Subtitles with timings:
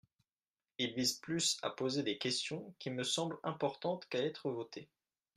[0.79, 4.89] Il vise plus à poser des questions, qui me semblent importantes, qu’à être voté.